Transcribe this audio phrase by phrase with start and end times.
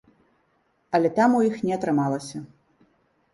[0.97, 2.37] Але там у іх не атрымалася.